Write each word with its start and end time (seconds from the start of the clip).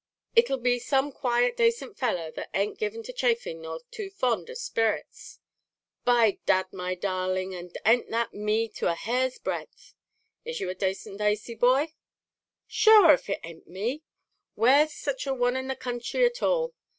"It'll 0.35 0.57
be 0.57 0.79
some 0.79 1.11
quiet, 1.11 1.55
dacent 1.57 1.95
fellow, 1.95 2.31
that 2.31 2.49
an't 2.55 2.79
given 2.79 3.03
to 3.03 3.13
chaffing 3.13 3.61
nor 3.61 3.81
too 3.91 4.09
fond 4.09 4.49
of 4.49 4.57
sperrits." 4.57 5.37
"By 6.03 6.39
dad, 6.47 6.73
my 6.73 6.95
darling, 6.95 7.53
and 7.53 7.77
an't 7.85 8.09
that 8.09 8.33
me 8.33 8.67
to 8.77 8.87
a 8.91 8.95
hair's 8.95 9.37
breadth?" 9.37 9.93
"Is 10.43 10.55
it 10.55 10.59
you 10.63 10.69
a 10.71 10.73
dacent, 10.73 11.21
asy 11.21 11.53
boy?" 11.53 11.93
"Shure 12.65 13.13
if 13.13 13.29
it 13.29 13.41
an't 13.43 13.67
me, 13.67 14.01
where's 14.55 14.91
sich 14.91 15.27
a 15.27 15.35
one 15.35 15.55
in 15.55 15.67
the 15.67 15.75
counthry 15.75 16.25
at 16.25 16.41
all? 16.41 16.73